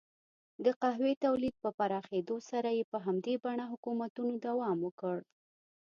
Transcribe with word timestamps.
د 0.65 0.67
قهوې 0.81 1.13
تولید 1.25 1.55
په 1.63 1.69
پراخېدو 1.77 2.37
سره 2.49 2.69
یې 2.77 2.83
په 2.91 2.97
همدې 3.05 3.35
بڼه 3.43 3.65
حکومتونو 3.71 4.33
دوام 4.47 4.77
وکړ. 4.83 5.17